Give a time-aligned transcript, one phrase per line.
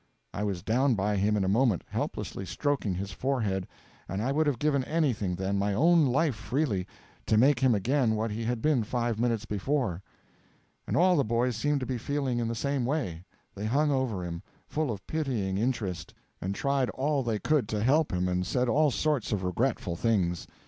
[0.33, 3.67] I was down by him in a moment, helplessly stroking his forehead;
[4.09, 6.87] and I would have given anything then my own life freely
[7.27, 10.01] to make him again what he had been five minutes before.
[10.87, 14.25] And all the boys seemed to be feeling in the same way; they hung over
[14.25, 18.67] him, full of pitying interest, and tried all they could to help him, and said
[18.67, 20.47] all sorts of regretful things.